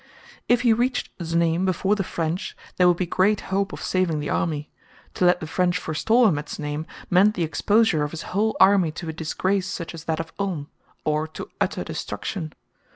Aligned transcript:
If 0.49 0.61
he 0.61 0.73
reached 0.73 1.11
Znaim 1.21 1.63
before 1.63 1.93
the 1.93 2.03
French, 2.03 2.57
there 2.77 2.87
would 2.87 2.97
be 2.97 3.05
great 3.05 3.39
hope 3.53 3.71
of 3.71 3.83
saving 3.83 4.19
the 4.19 4.31
army; 4.31 4.71
to 5.13 5.25
let 5.25 5.41
the 5.41 5.45
French 5.45 5.77
forestall 5.77 6.25
him 6.27 6.39
at 6.39 6.49
Znaim 6.49 6.87
meant 7.11 7.35
the 7.35 7.43
exposure 7.43 8.01
of 8.01 8.09
his 8.09 8.23
whole 8.33 8.57
army 8.59 8.89
to 8.93 9.09
a 9.09 9.13
disgrace 9.13 9.67
such 9.67 9.93
as 9.93 10.05
that 10.05 10.19
of 10.19 10.33
Ulm, 10.39 10.69
or 11.05 11.27
to 11.27 11.51
utter 11.61 11.83
destruction. 11.83 12.51